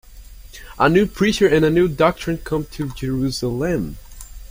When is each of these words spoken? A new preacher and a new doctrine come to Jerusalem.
A 0.79 0.89
new 0.89 1.05
preacher 1.05 1.47
and 1.47 1.63
a 1.63 1.69
new 1.69 1.87
doctrine 1.87 2.39
come 2.39 2.65
to 2.71 2.89
Jerusalem. 2.95 3.97